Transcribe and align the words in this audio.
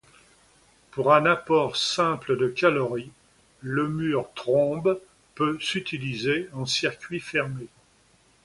Pour 0.89 1.13
un 1.13 1.27
apport 1.27 1.77
simple 1.77 2.35
de 2.35 2.47
calories 2.47 3.11
le 3.61 3.87
mur 3.87 4.31
Trombe 4.33 4.99
peut 5.35 5.59
s'utiliser 5.59 6.49
en 6.53 6.65
circuit 6.65 7.19
fermé. 7.19 7.67